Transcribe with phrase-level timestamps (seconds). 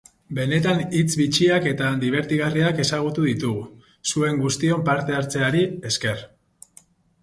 [0.37, 3.63] Benetan hitz bitxiak eta dibertigarriak ezagutu ditugu,
[4.15, 6.31] zuen guztion parte-hartzeari esker.